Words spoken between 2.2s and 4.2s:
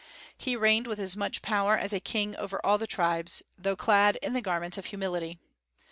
over all the tribes, though clad